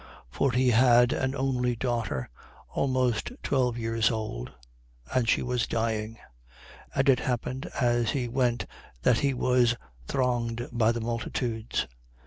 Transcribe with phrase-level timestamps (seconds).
[0.31, 2.27] For he had an only daughter,
[2.69, 4.51] almost twelve years old,
[5.13, 6.17] and she was dying.
[6.95, 8.65] And it happened as he went
[9.03, 9.75] that he was
[10.07, 11.81] thronged by the multitudes.
[11.81, 11.87] 8:43.